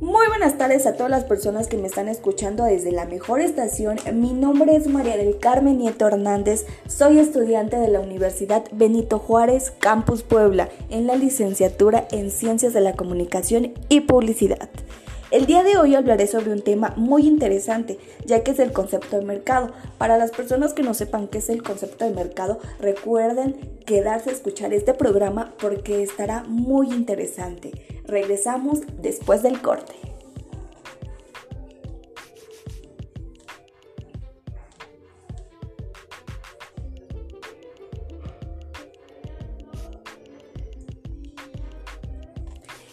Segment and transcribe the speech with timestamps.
[0.00, 3.98] Muy buenas tardes a todas las personas que me están escuchando desde la mejor estación.
[4.12, 6.66] Mi nombre es María del Carmen Nieto Hernández.
[6.86, 12.80] Soy estudiante de la Universidad Benito Juárez, Campus Puebla, en la licenciatura en Ciencias de
[12.80, 14.68] la Comunicación y Publicidad.
[15.32, 19.18] El día de hoy hablaré sobre un tema muy interesante, ya que es el concepto
[19.18, 19.72] de mercado.
[19.98, 24.32] Para las personas que no sepan qué es el concepto de mercado, recuerden quedarse a
[24.32, 27.72] escuchar este programa porque estará muy interesante.
[28.08, 29.92] Regresamos después del corte.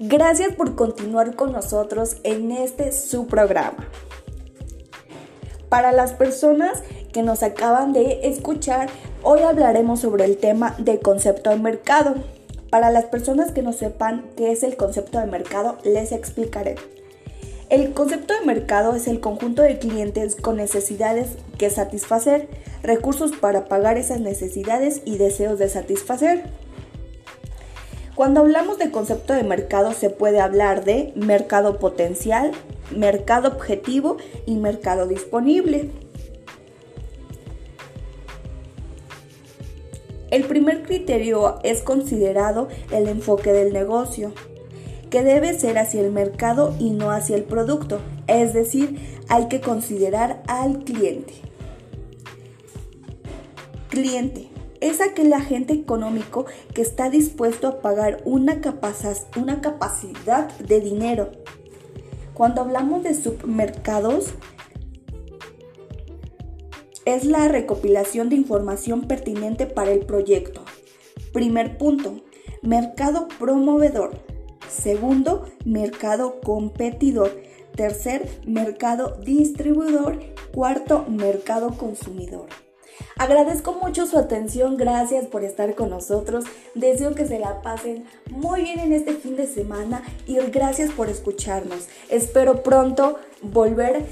[0.00, 3.88] Gracias por continuar con nosotros en este su programa.
[5.68, 8.90] Para las personas que nos acaban de escuchar,
[9.22, 12.16] hoy hablaremos sobre el tema de concepto de mercado.
[12.76, 16.74] Para las personas que no sepan qué es el concepto de mercado, les explicaré.
[17.70, 22.50] El concepto de mercado es el conjunto de clientes con necesidades que satisfacer,
[22.82, 26.50] recursos para pagar esas necesidades y deseos de satisfacer.
[28.14, 32.52] Cuando hablamos de concepto de mercado se puede hablar de mercado potencial,
[32.94, 35.92] mercado objetivo y mercado disponible.
[40.36, 44.34] El primer criterio es considerado el enfoque del negocio,
[45.08, 49.62] que debe ser hacia el mercado y no hacia el producto, es decir, hay que
[49.62, 51.32] considerar al cliente.
[53.88, 54.50] Cliente
[54.82, 58.60] es aquel agente económico que está dispuesto a pagar una,
[59.36, 61.32] una capacidad de dinero.
[62.34, 64.34] Cuando hablamos de submercados,
[67.06, 70.62] es la recopilación de información pertinente para el proyecto.
[71.32, 72.20] Primer punto,
[72.62, 74.20] mercado promovedor.
[74.68, 77.40] Segundo, mercado competidor.
[77.76, 80.18] Tercer, mercado distribuidor.
[80.52, 82.48] Cuarto, mercado consumidor.
[83.18, 86.44] Agradezco mucho su atención, gracias por estar con nosotros.
[86.74, 91.08] Deseo que se la pasen muy bien en este fin de semana y gracias por
[91.08, 91.88] escucharnos.
[92.08, 94.06] Espero pronto volver